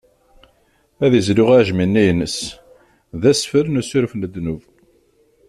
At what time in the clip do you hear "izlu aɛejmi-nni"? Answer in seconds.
1.19-2.03